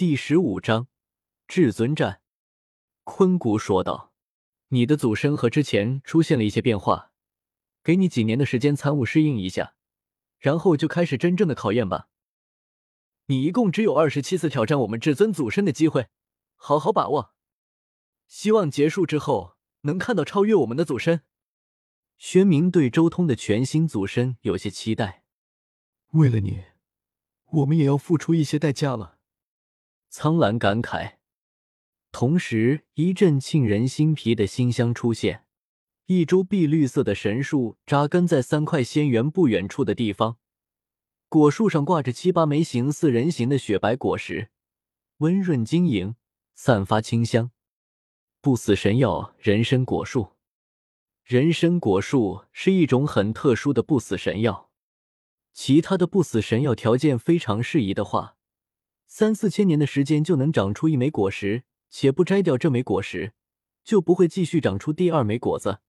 [0.00, 0.88] 第十五章
[1.46, 2.22] 至尊战。
[3.04, 4.14] 坤谷说道
[4.68, 7.12] ：“你的祖身和之前出现了一些变化，
[7.84, 9.74] 给你几年的时间参悟适应一下，
[10.38, 12.08] 然后就开始真正的考验吧。
[13.26, 16.08] 你一共只有二十七次挑战我们至尊祖身的机会，
[16.56, 17.34] 好好把握。
[18.26, 21.24] 希望结束之后能看到超越我们的祖身。”
[22.16, 25.24] 薛明对周通的全新祖身有些期待。
[26.12, 26.64] 为了你，
[27.44, 29.18] 我们也要付出一些代价了。
[30.12, 31.18] 苍兰感慨，
[32.10, 35.44] 同时一阵沁人心脾的馨香出现。
[36.06, 40.38] 一株碧绿色的神树扎根在三块仙园不远处的地方，
[41.28, 44.50] 果树上挂着七八枚形似人形的雪白果实，
[45.18, 46.16] 温润晶莹，
[46.56, 47.52] 散发清香。
[48.40, 50.32] 不死神药人参果树，
[51.22, 54.72] 人参果树是一种很特殊的不死神药，
[55.52, 58.38] 其他的不死神药条件非常适宜的话。
[59.12, 63.32] 三四千年的时间就能长出一枚果实，且不摘掉这枚果实，
[63.82, 65.80] 就不会继续长出第二枚果子。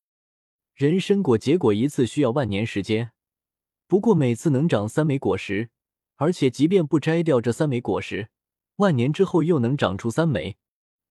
[0.74, 3.12] 人参果结果一次需要万年时间，
[3.86, 5.70] 不过每次能长三枚果实，
[6.16, 8.30] 而且即便不摘掉这三枚果实，
[8.78, 10.58] 万年之后又能长出三枚。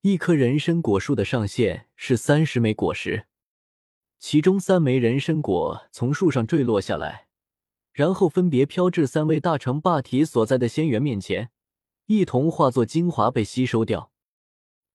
[0.00, 3.26] 一棵人参果树的上限是三十枚果实，
[4.18, 7.28] 其中三枚人参果从树上坠落下来，
[7.92, 11.52] 然后分别飘至三位大成霸体所在的仙园面前。
[12.10, 14.10] 一同化作精华被吸收掉。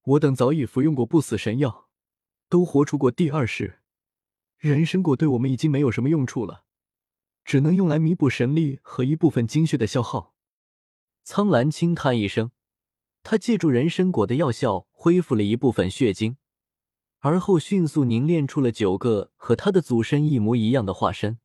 [0.03, 1.87] 我等早已服用过不死神药，
[2.49, 3.79] 都活出过第二世。
[4.57, 6.65] 人参果对我们已经没有什么用处了，
[7.45, 10.33] 只能用来弥补神力和一部分精血的消耗。
[11.23, 12.51] 苍兰轻叹一声，
[13.23, 16.35] 他借助人参果的药效恢复了一部分血精，
[17.19, 21.39] 而后迅速凝练出了九个和他的祖身一模一样的化身。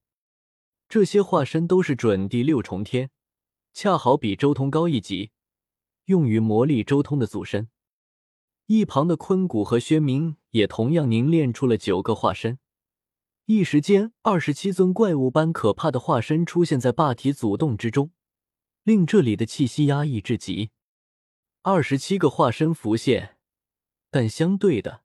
[0.89, 3.13] 这些化身都是准第六重天，
[3.73, 5.31] 恰好比周通高一级。
[6.11, 7.69] 用于磨砺周通的祖身，
[8.67, 12.59] 一旁的坤谷和薛明也同样凝练出了九个化身。
[13.47, 18.11] 一时间，二十七尊怪物般可怕的化身出现在霸体祖洞之中，
[18.83, 20.71] 令这里的气息压抑至极。
[21.63, 23.37] 二十七个化身浮现，
[24.11, 25.03] 但相对的，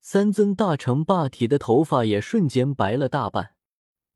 [0.00, 3.54] 三尊大成霸体的头发也瞬间白了大半。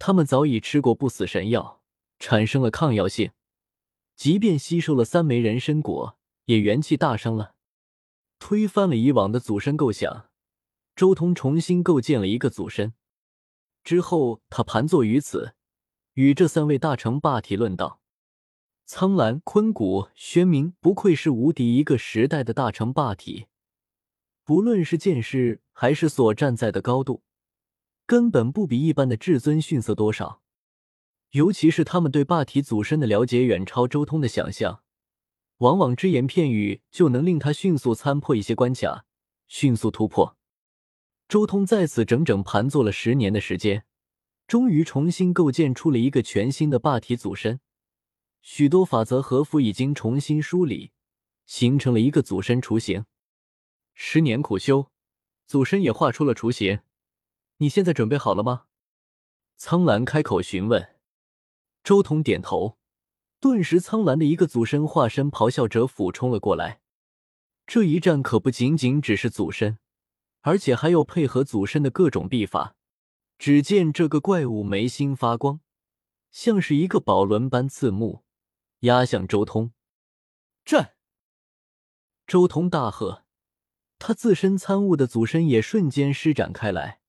[0.00, 1.80] 他们早已吃过不死神药，
[2.18, 3.30] 产生了抗药性，
[4.16, 6.18] 即便吸收了三枚人参果。
[6.46, 7.54] 也元气大伤了，
[8.38, 10.28] 推翻了以往的祖身构想。
[10.94, 12.92] 周通重新构建了一个祖身
[13.82, 15.54] 之后，他盘坐于此，
[16.14, 18.00] 与这三位大成霸体论道。
[18.84, 23.46] 苍兰、坤谷、轩明不愧是无敌一个时代的大成霸体，
[24.44, 27.22] 不论是见识还是所站在的高度，
[28.04, 30.42] 根本不比一般的至尊逊色多少。
[31.30, 34.81] 尤其是他们对霸体祖身的了解，远超周通的想象。
[35.62, 39.04] 往往只言片语就能令他迅速参破一些关卡，
[39.46, 40.36] 迅速突破。
[41.28, 43.84] 周通在此整整盘坐了十年的时间，
[44.48, 47.60] 终于重新构建出了一个全新的霸体祖身。
[48.40, 50.90] 许多法则和符已经重新梳理，
[51.46, 53.04] 形成了一个祖身雏形。
[53.94, 54.90] 十年苦修，
[55.46, 56.80] 祖身也画出了雏形。
[57.58, 58.64] 你现在准备好了吗？
[59.56, 60.96] 苍兰开口询问。
[61.84, 62.78] 周通点头。
[63.42, 66.80] 顿时，苍蓝的一个祖身化身咆哮着俯冲了过来。
[67.66, 69.80] 这一战可不仅仅只是祖身，
[70.42, 72.76] 而且还有配合祖身的各种秘法。
[73.40, 75.58] 只见这个怪物眉心发光，
[76.30, 78.22] 像是一个宝轮般刺目，
[78.82, 79.72] 压向周通。
[80.64, 80.94] 战！
[82.28, 83.24] 周通大喝，
[83.98, 87.00] 他自身参悟的祖身也瞬间施展开来，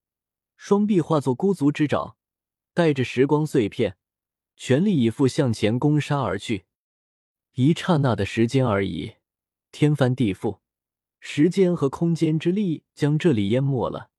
[0.57, 2.17] 双臂化作孤足之爪，
[2.73, 3.97] 带着时光碎片。
[4.55, 6.65] 全力以赴向前攻杀而去，
[7.53, 9.15] 一刹那的时间而已，
[9.71, 10.59] 天翻地覆，
[11.19, 14.11] 时间和空间之力将这里淹没了。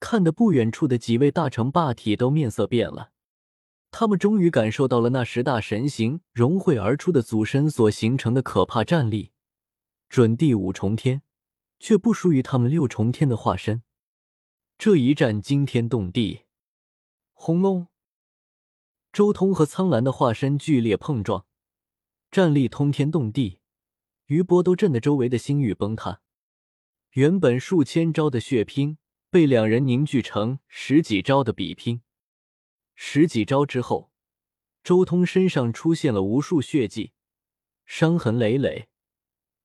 [0.00, 3.12] 看得不远处的几位大成霸体都面色变了，
[3.92, 9.30] 他们终于感受到了那十大神形融汇而出的祖身所形成的可怕战力。
[10.08, 11.22] 准第五重天，
[11.78, 13.82] 却不输于他们六重天的化身。
[14.76, 16.40] 这一战惊天动地，
[17.32, 17.86] 轰隆！
[19.12, 21.44] 周通和苍兰的化身剧烈碰撞，
[22.30, 23.58] 战力通天动地，
[24.24, 26.22] 余波都震得周围的星域崩塌。
[27.10, 28.96] 原本数千招的血拼，
[29.28, 32.00] 被两人凝聚成十几招的比拼。
[32.94, 34.10] 十几招之后，
[34.82, 37.12] 周通身上出现了无数血迹，
[37.84, 38.88] 伤痕累累，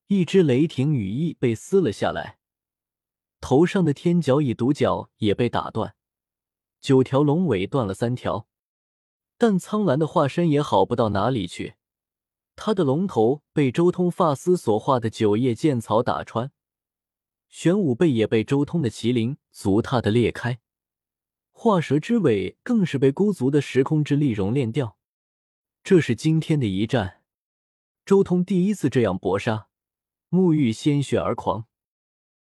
[0.07, 2.38] 一只雷霆羽翼被撕了下来，
[3.39, 5.95] 头上的天角蚁独角也被打断，
[6.81, 8.49] 九条龙尾断了三条。
[9.38, 11.75] 但苍兰的化身也好不到哪里去，
[12.56, 16.51] 他的龙头被周通发丝所化的九叶剑草打穿，
[17.48, 20.60] 玄武背也被周通的麒麟足踏的裂开，
[21.51, 24.98] 化蛇之尾更是被孤族的时空之力熔炼掉。
[25.83, 27.22] 这是今天的一战，
[28.06, 29.68] 周通第一次这样搏杀，
[30.31, 31.68] 沐浴鲜血而狂，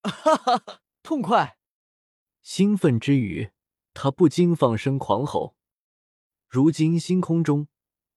[0.03, 1.59] 哈哈哈，痛快！
[2.43, 3.51] 兴奋之余，
[3.95, 5.57] 他不禁放声狂吼。
[6.55, 7.67] 如今星空中。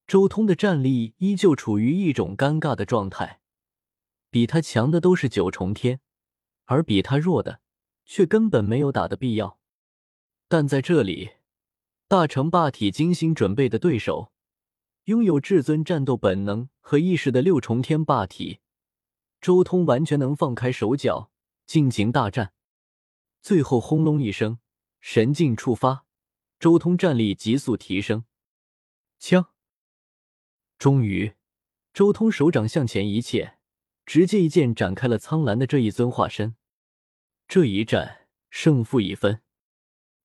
[0.06, 3.42] 周通的战力依旧处于一种尴尬的状态，
[4.30, 6.02] 比他强的都是九重天，
[6.66, 7.62] 而比他弱的
[8.06, 9.58] 却根本没有打的必要。
[10.48, 11.32] 但在这里，
[12.08, 14.32] 大成霸体精心准备的对手，
[15.06, 18.60] 拥有至尊战斗本能和意识的六重天霸体，
[19.42, 21.32] 周通完全能放开手脚
[21.66, 22.54] 尽情大战。
[23.42, 24.60] 最后轰隆一声，
[25.02, 26.06] 神境触发，
[26.60, 28.24] 周通战力急速提升，
[29.20, 29.50] 枪。
[30.78, 31.34] 终于，
[31.94, 33.58] 周通手掌向前一切，
[34.06, 36.56] 直接一剑斩开了苍兰的这一尊化身。
[37.48, 39.42] 这一战胜负已分，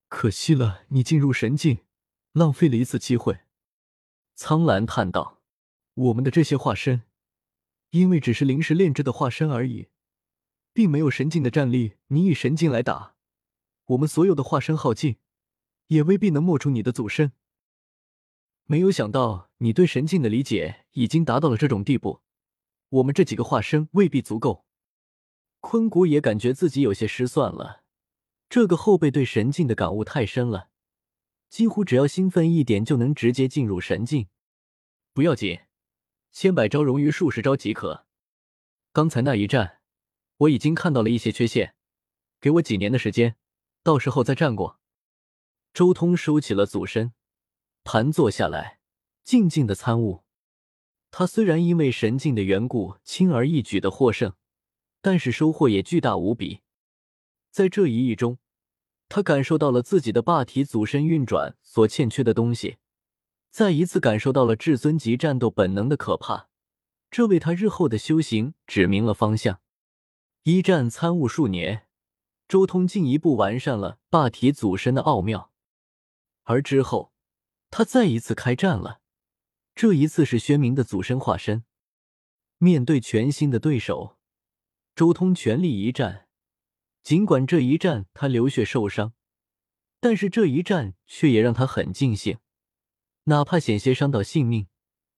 [0.09, 1.85] 可惜了，你进入神境，
[2.33, 3.41] 浪费了一次机会。
[4.35, 5.41] 苍兰叹道
[5.95, 7.03] ：“我们的这些化身，
[7.91, 9.88] 因为只是临时炼制的化身而已，
[10.73, 11.95] 并没有神境的战力。
[12.09, 13.15] 你以神境来打，
[13.87, 15.17] 我们所有的化身耗尽，
[15.87, 17.33] 也未必能磨出你的祖身。”
[18.64, 22.23] 没有想到你对神境的理解已经达到了这种地步，
[22.88, 24.64] 我们这几个化身未必足够。
[25.61, 27.82] 坤谷也感觉自己有些失算了，
[28.49, 30.70] 这个后辈对神境的感悟太深了，
[31.49, 34.29] 几乎只要兴奋一点就能直接进入神境。
[35.12, 35.61] 不要紧，
[36.32, 38.06] 千百招融于数十招即可。
[38.93, 39.81] 刚才那一战，
[40.38, 41.75] 我已经看到了一些缺陷，
[42.41, 43.37] 给我几年的时间，
[43.82, 44.81] 到时候再战过。
[45.75, 47.12] 周通收起了祖身。
[47.84, 48.79] 盘坐下来，
[49.25, 50.23] 静静的参悟。
[51.11, 54.34] 他虽然因为神境的缘故轻而易举的获胜，
[55.00, 56.61] 但是收获也巨大无比。
[57.50, 58.38] 在这一役中，
[59.08, 62.79] 他感受到了自己的霸体祖身运转所欠缺的东西，
[63.50, 66.49] 再一次感受到了至尊级战斗本能的可怕，
[67.11, 69.61] 这为他日后的修行指明了方向。
[70.44, 71.88] 一战参悟数年，
[72.49, 75.52] 周通进一步完善了霸体祖身的奥妙，
[76.44, 77.12] 而之后。
[77.73, 79.01] 他再一次开战了，
[79.75, 81.65] 这一次是宣明的祖身化身。
[82.59, 84.19] 面对全新的对手，
[84.95, 86.29] 周通全力一战。
[87.03, 89.15] 尽管这一战他流血受伤，
[90.01, 92.37] 但是这一战却也让他很尽兴，
[93.25, 94.69] 哪怕险些伤到性命，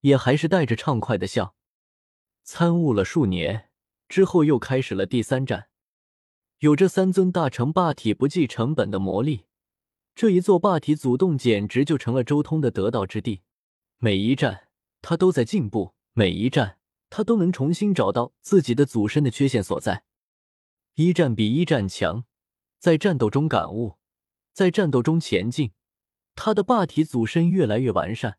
[0.03, 1.57] 也还是带着畅快的笑。
[2.45, 3.71] 参悟了数年
[4.09, 5.69] 之后，又开始了第三战。
[6.61, 9.47] 有这三尊大成霸体不计成本的魔力。
[10.15, 13.43] 这一座霸体祖洞简直就成了周通的得道之地。
[13.99, 14.69] 每一战
[15.03, 16.79] 他都在进步，每一战
[17.11, 20.05] 他都能重新找到自己的祖身的缺陷所在。
[20.95, 22.25] 一战比一战强，
[22.79, 23.97] 在战斗中感悟，
[24.53, 25.73] 在战斗中前进。
[26.37, 28.39] 他的霸体祖身越来越完善，